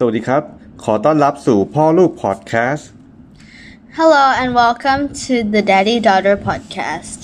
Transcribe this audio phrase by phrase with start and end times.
[0.00, 0.42] สวัสดีครับ
[0.84, 2.88] ขอต้อนรับสู่พ่อลูกพอดแคสต์
[3.98, 7.20] Hello and welcome to the Daddy Daughter podcast.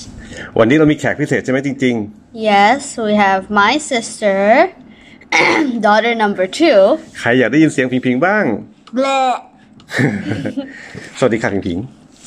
[0.59, 1.95] วันนี้เรามีแขกพิเศษใช่ไหมจริง
[2.51, 4.39] Yes, we have my sister,
[5.87, 6.79] daughter number two.
[7.01, 8.45] ๆใครอยากได้ยินเสียงพิงๆบ้าง
[8.95, 9.07] เบล
[11.19, 11.79] สวัสดีค่ะพิง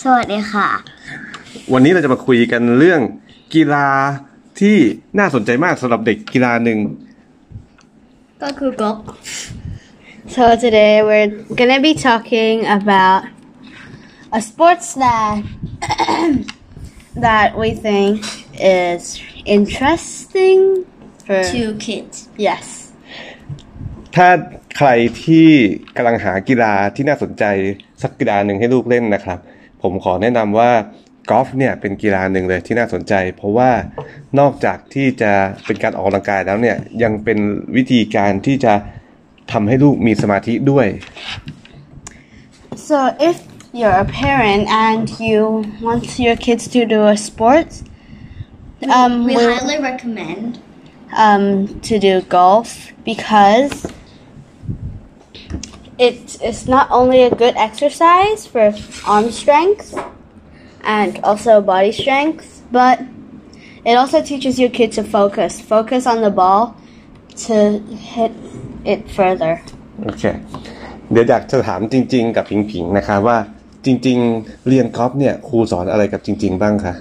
[0.03, 3.01] สวัสดีค่ะๆวันนี้เราจะมาคุยกันเรื่อง
[3.53, 3.89] กีฬา
[4.59, 4.77] ที่
[5.19, 6.79] น่าสนใจมากสำหรับเด็กกีฬาหนึ่ง
[8.43, 8.97] ก็คือก๊อก
[10.37, 11.29] So today we're
[11.59, 13.21] gonna be talking about
[14.31, 15.43] a sports that
[17.25, 18.17] that we think
[18.59, 20.59] is interesting
[21.25, 22.15] for two kids
[22.47, 22.65] yes.
[24.15, 24.29] ถ้า
[24.77, 24.89] ใคร
[25.23, 25.49] ที่
[25.95, 27.43] กำลังหากีฬาที่น่าสนใจ
[28.01, 29.39] สักกีฬาหนึ่งให้ลูกเล่นนะครับ
[29.81, 30.71] ผมขอแนะนำว่า
[31.29, 33.71] กอล์ฟเนี่ยเป็นกีฬาหนึ่งเลยที่น่าสนใจ เพราะว่า
[34.39, 35.31] นอกจากที่จะ
[35.65, 37.39] เป็นการออกกำลังกายแล้วเนี่ยยังเป็น
[37.75, 38.73] วิธีการที่จะ
[39.52, 40.86] ทำให้ลูกมีสมาธิด้วย
[42.88, 42.98] So
[43.30, 43.36] if
[43.78, 45.40] you're a parent and you
[45.86, 47.68] want your kids to do a sport,
[48.96, 50.60] um, we we- highly recommend
[51.24, 51.44] um,
[51.88, 52.68] to do golf
[53.04, 53.74] because
[55.98, 58.72] it is not only a good exercise for
[59.06, 59.86] arm strength
[60.82, 63.00] and also body strength, but
[63.84, 66.76] it also teaches your kid to focus, focus on the ball
[67.46, 67.80] to
[68.12, 68.32] hit
[68.92, 69.54] it further.
[70.04, 70.22] โอเค
[71.10, 73.36] เดี๋ยวอยากจะถามจริง ๆ กับผิงผิงๆนะคะว่า
[73.84, 76.94] จริง ๆ เรียนกอล์ฟเนี่ยครูสอนอะไรกับจริง ๆ บ้างคะ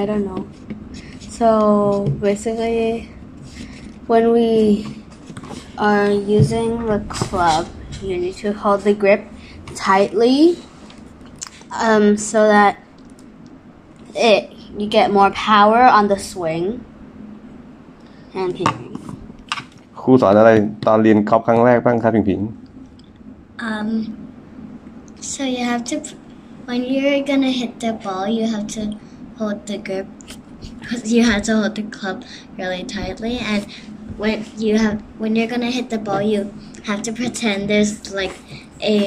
[0.00, 0.42] I don't know.
[1.38, 1.48] So
[2.20, 3.10] basically,
[4.06, 4.50] when we
[5.78, 7.66] are using the club,
[8.02, 9.22] you need to hold the grip
[9.74, 10.58] tightly,
[11.86, 12.72] um, so that
[14.14, 16.84] it you get more power on the swing.
[18.34, 19.11] And hitting.
[20.02, 20.50] ครูสอนอะไร
[20.86, 22.40] ตอนเรียนกอล์ฟครั้งแรกบ้างคะผิงผิง
[23.68, 23.88] um
[25.32, 25.96] so you have to
[26.68, 28.82] when you're gonna hit the ball you have to
[29.38, 30.06] hold the grip
[31.14, 32.16] you have to hold the club
[32.60, 33.62] really tightly and
[34.22, 36.40] when you have when you're gonna hit the ball you
[36.88, 38.34] have to pretend there's like
[38.96, 38.98] a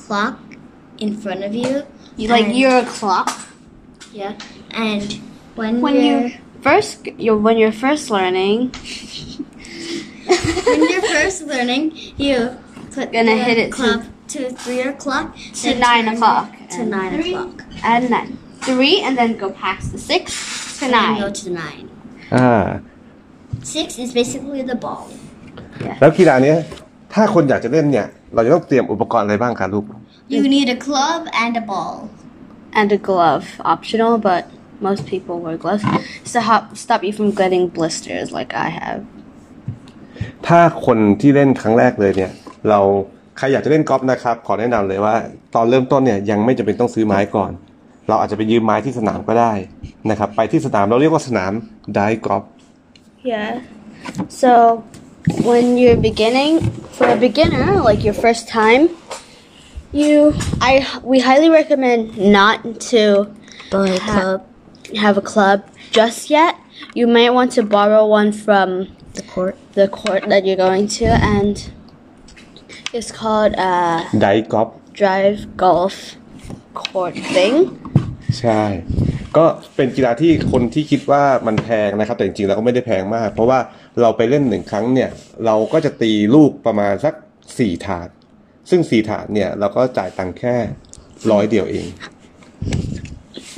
[0.00, 0.36] clock
[1.04, 1.72] in front of you
[2.20, 3.28] You like And- you're a clock.
[4.20, 4.32] yeah
[4.88, 5.06] and
[5.58, 6.34] when, When you're you
[6.66, 6.90] first
[7.24, 8.56] you're when you're first learning,
[10.68, 11.84] when you're first learning,
[12.26, 12.36] you
[12.94, 14.00] put Gonna the hit it to- club
[14.32, 15.26] to, three o'clock
[15.60, 16.48] to then nine turn o'clock.
[16.62, 17.56] it to and nine three, o'clock.
[17.92, 18.30] And nine.
[18.68, 20.22] Three and then go past the six
[20.78, 21.20] to And then nine.
[21.24, 21.84] go to nine.
[22.34, 22.66] อ่า
[23.74, 25.04] Six is basically the ball.
[26.00, 26.58] แล้วกีฬาเนี้ย
[27.12, 29.84] ถ้าคนอยากจะเล่นเนี่ย เราจะต้องเตรียมอุปกรณ์อะไรบ้างคะลูก
[30.34, 31.96] You need a club and a ball.
[32.80, 34.42] and a glove, optional, but
[34.88, 35.84] most people wear gloves
[36.34, 39.00] to help stop you from getting blisters like I have.
[40.47, 42.31] ถ้าคนที่เล่นครั้งแรกเลยเนี่ย
[42.69, 42.79] เรา
[43.37, 45.15] ใครอยากจะเล่นกอล์ฟนะครับ ขอแนะนำเลยว่า
[45.55, 47.51] ตอนเริ่มต้นเนี่ยยังไม่จำเป็นต้องซื้อไม้ก่อน
[48.07, 49.53] เราอาจจะไปยืมไม้ที่สนามก็ได้
[50.09, 51.51] นะครับ ไปที่สนามเราเรียกว่าสนาม
[51.93, 52.43] ไดกอล์ฟ
[53.33, 53.53] Yeah.
[54.29, 54.51] So
[55.49, 56.53] when you're beginning,
[56.95, 58.89] for a beginner, like your first time,
[59.91, 60.71] you, I,
[61.03, 62.57] we highly recommend not
[62.91, 63.33] to
[63.71, 64.45] Ball club.
[64.95, 66.53] have a club just yet.
[66.93, 68.67] You might want to borrow one from
[69.19, 69.55] the court.
[69.79, 71.55] the court that you're going to, and
[72.97, 74.69] it's called uh, ไดกอล์ฟ
[75.01, 75.95] drive golf
[76.81, 77.55] court thing.
[78.39, 78.63] ใช่
[79.37, 79.45] ก็
[79.75, 83.59] เป็นกีฬาที่คนที่คิดว่ามันแพงนะครับ แต่จริงๆแล้วก็ไม่ได้แพงมาก เพราะว่า
[84.01, 85.09] เราไปเล่นหนึ่งครั้งเนี่ย
[85.45, 87.13] เราก็จะตีลูกประมาณสัก
[87.57, 88.09] สี่ถาด
[88.69, 90.55] ซึ่งสี่ถาดเนี่ย เราก็จ่ายตังค์แค่
[91.31, 91.87] ร้อยเดียวเอง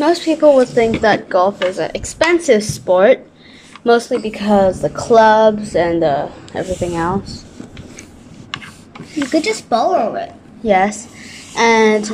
[0.06, 3.18] Most people would think that golf is an expensive sport,
[3.88, 7.46] mostly because the clubs and the everything else.
[9.16, 10.34] You could just borrow it.
[10.62, 11.08] Yes,
[11.58, 12.06] and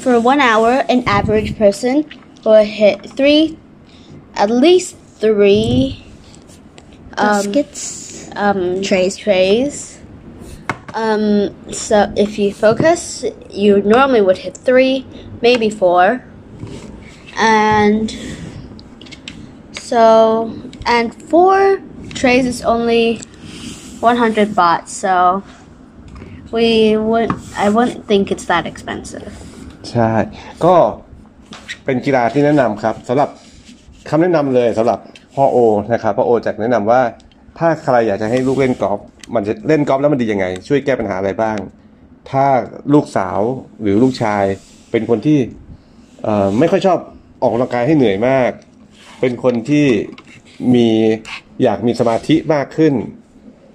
[0.00, 2.08] for one hour, an average person
[2.44, 3.58] will hit three,
[4.34, 6.02] at least three
[7.18, 8.30] um, Baskets.
[8.34, 9.16] um, Trays.
[9.16, 10.00] Trays.
[10.94, 15.04] Um, so if you focus, you normally would hit three,
[15.42, 16.24] maybe four,
[17.36, 18.10] and
[19.72, 21.56] so and four
[22.20, 23.04] trays is only
[24.00, 24.88] 100 baht.
[25.02, 25.42] So
[26.56, 27.30] we would
[27.64, 29.28] I wouldn't think it's that expensive.
[29.90, 30.12] ใช่
[30.64, 30.74] ก็
[31.84, 33.28] เป็นกีฬาที่แนะนำครับสำหรับ
[34.08, 34.98] คำแนะนำเลยสำหรับ
[35.34, 35.58] พ่อโอ
[35.92, 37.00] นะครับพ่อโอจะแนะนำว่า
[37.58, 38.98] ถ้าใครอยากจะให้ลูกเล่นกอล์ฟ
[39.34, 41.58] มันจะเล่นกอล์ฟแล้วมันดียังไง ช่วยแก้ปัญหาอะไรบ้าง
[42.30, 42.46] ถ้า
[42.94, 43.38] ลูกสาว
[43.82, 44.44] หรือลูกชาย
[44.90, 45.38] เป็นคนที่
[46.58, 46.98] ไม่ค่อยชอบ
[47.42, 48.50] ออกกำลังกายให้เหนื่อยมาก
[49.20, 49.86] เป็นคนที่
[50.74, 50.88] มี
[51.62, 52.94] อยากมีสมาธิมากขึ้น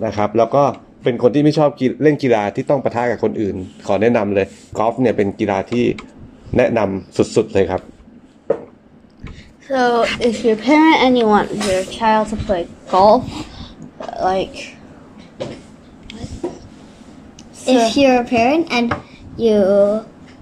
[0.05, 0.63] นะครับ แล้วก็
[1.03, 3.55] เป็นคนที่ไม่ชอบกีเล่นกีฬาที่ต้องปะทะกับคนอื่น
[3.87, 4.47] ขอแนะนำเลย
[4.77, 5.85] กอล์ฟเนี่ยเป็นกีฬาที่
[6.57, 7.81] แนะนำสุดๆเลยครับ
[9.69, 13.23] So, if you're a parent and you want your child to play golf,
[14.21, 14.75] like.
[17.65, 18.93] If you're a parent and
[19.37, 19.59] you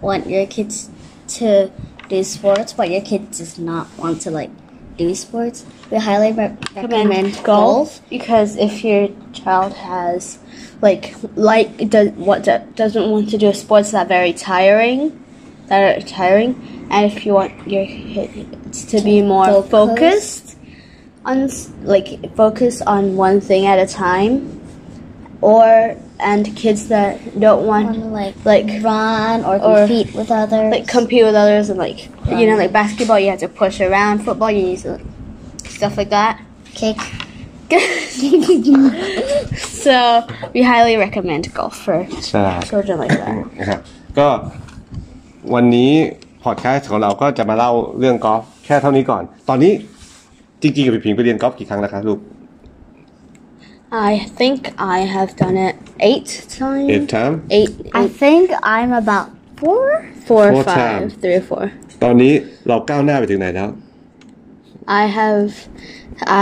[0.02, 0.90] want your kids
[1.38, 1.72] to
[2.10, 4.50] do sports, but your kid does not want to like
[5.08, 8.02] do sports, we highly re- recommend golf.
[8.10, 10.40] because if your child has
[10.82, 15.02] like like does what do, doesn't want to do sports that are very tiring
[15.68, 16.52] that are tiring
[16.90, 19.72] and if you want your kids to be more Focused.
[19.72, 20.58] focused
[21.26, 21.50] on
[21.84, 24.60] like focus on one thing at a time
[25.42, 25.96] or
[26.31, 27.13] and kids that
[27.45, 30.69] don't Want want to like like run or or- compete with others.
[30.75, 32.01] like compete with others and like
[32.39, 34.93] you know like basketball you have to push around football you need to
[35.77, 36.35] stuff like that
[36.81, 36.99] kick.
[39.85, 39.95] so
[40.55, 41.99] we highly recommend golf for
[42.29, 43.81] ใช่ children like that นะครับ
[44.19, 44.29] ก็
[45.55, 45.93] วันนี้
[46.45, 49.73] พอดแคสต์ของเราก็จะมาเล่าเรื่องกอล์ฟแค่เท่านี้ก่อน ตอนนี้
[50.63, 52.19] จริงๆกับพี่ผิงไปเรียนกอล์ฟกี่ครั้งแล้วครับลูก
[54.11, 54.59] I think
[54.97, 55.75] I have done it
[56.11, 56.29] eight
[56.61, 56.89] times.
[56.95, 58.45] eight time Eight, I eight think
[58.77, 59.27] I'm about
[59.61, 59.85] four.
[60.29, 61.11] four or Four five, times.
[61.23, 61.65] three or four.
[62.03, 62.33] ตอนนี้
[62.69, 63.71] เราก้าวหน้าไปถึงไหนแล้ว
[65.03, 65.51] I have,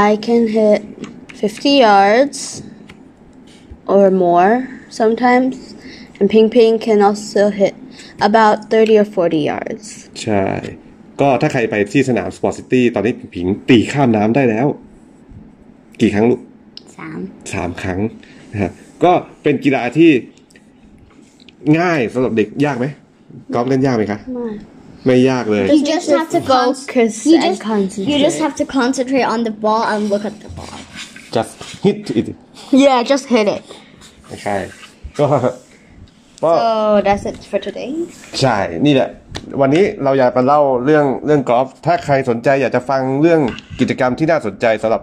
[0.06, 0.80] I can hit
[1.40, 2.38] 50 yards
[3.94, 4.52] or more
[5.00, 5.56] sometimes,
[6.18, 7.74] and Ping Ping can also hit
[8.28, 9.84] about 30 or 40 yards.
[10.22, 10.44] ใช่
[11.20, 14.66] ก็ถ้าใครไปที่สนามสปอร์ตซิตี้ตอนนี้ผิงตีข้ามน้ำได้แล้ว
[16.00, 16.40] กี่ครั้งลูก
[16.99, 17.19] Sam.
[17.53, 17.99] สามครั้ง
[18.51, 18.71] นะฮะ
[19.03, 19.11] ก็
[19.43, 20.11] เป็นกีฬาที่
[21.79, 22.85] ง่ายสำหรับเด็กยากไหม
[23.53, 24.55] กอล์ฟเล่นยากไหมคะ Come on.
[25.05, 28.09] ไม่ยากเลย You just have to con- focus you and just, concentrate.
[28.09, 30.77] You just have to concentrate on the ball and look at the ball.
[31.35, 31.53] just
[31.83, 32.27] hit it
[32.83, 33.63] Yeah, just hit it.
[34.27, 34.57] ไม่ใช่
[35.19, 35.27] ก็
[36.43, 36.67] ก็ So
[37.07, 37.91] that's it for today.
[38.41, 39.09] ใช่ นี่แหละ
[39.61, 43.41] วันนี้เราอยากมาเล่าเรื่องเรื่องกอล์ฟ ถ้าใครสนใจอยากจะฟังเรื่อง
[43.79, 45.01] กิจกรรมที่น่าสนใจสำหรับ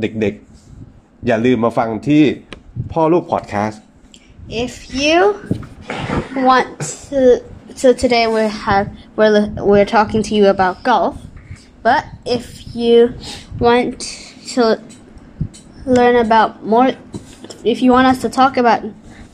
[0.00, 0.49] เด็กๆ
[1.27, 2.23] อย่าลืมมาฟังที่
[2.91, 3.81] พ่อลูกพอดแคสต์
[4.65, 5.17] If you
[6.49, 6.67] want
[7.09, 7.19] to,
[7.81, 8.85] so today we have
[9.17, 11.15] we're li- we're talking to you about golf,
[11.87, 12.03] but
[12.37, 12.45] if
[12.81, 12.97] you
[13.67, 13.99] want
[14.53, 14.63] to
[15.97, 16.89] learn about more,
[17.63, 18.81] if you want us to talk about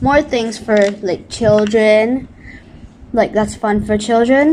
[0.00, 0.78] more things for
[1.08, 2.26] like children,
[3.12, 4.44] like that's fun for children,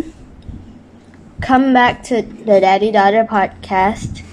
[1.42, 4.24] come back to the Daddy Daughter podcast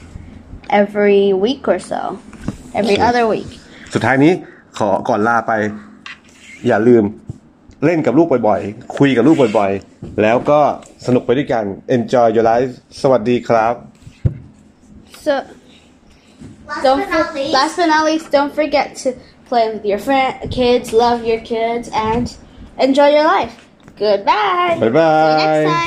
[0.71, 2.19] every week or so,
[2.80, 3.08] Every Okay.
[3.08, 3.50] other week.
[3.94, 4.34] สุดท้ายนี้
[4.78, 5.54] ขอก่อนลาไป
[6.68, 7.04] อย่าลืม
[7.86, 10.60] เล่นกับลูกบ่อยๆ คุยกับลูกบ่อยๆ แล้วก็
[11.06, 11.66] สนุกไปด้วยกัน
[11.98, 12.72] enjoy your life
[13.02, 13.74] สวัสดีครับ
[15.26, 15.34] So.
[16.70, 19.08] Last Don't but not for- least, last but not least, don't forget to
[19.50, 22.26] play with your friend, kids, love your kids, and
[22.86, 23.56] enjoy your life.
[24.04, 24.74] Goodbye.
[24.84, 25.80] บ๊ายบา See you ย next time.